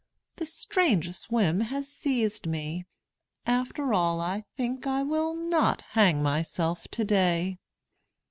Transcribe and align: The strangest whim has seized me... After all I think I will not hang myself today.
The 0.37 0.45
strangest 0.47 1.31
whim 1.31 1.59
has 1.59 1.87
seized 1.87 2.47
me... 2.47 2.87
After 3.45 3.93
all 3.93 4.19
I 4.19 4.45
think 4.57 4.87
I 4.87 5.03
will 5.03 5.35
not 5.35 5.81
hang 5.89 6.23
myself 6.23 6.87
today. 6.87 7.59